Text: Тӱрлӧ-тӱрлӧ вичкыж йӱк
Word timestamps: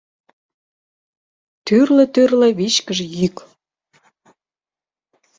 Тӱрлӧ-тӱрлӧ 1.65 2.49
вичкыж 2.57 2.99
йӱк 3.17 3.37